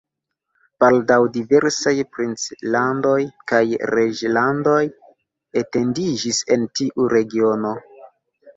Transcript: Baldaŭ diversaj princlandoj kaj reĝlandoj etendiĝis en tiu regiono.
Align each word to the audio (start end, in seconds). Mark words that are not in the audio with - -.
Baldaŭ 0.83 1.17
diversaj 1.35 1.93
princlandoj 2.15 3.19
kaj 3.53 3.61
reĝlandoj 3.93 4.81
etendiĝis 5.63 6.43
en 6.57 6.69
tiu 6.81 7.09
regiono. 7.17 7.79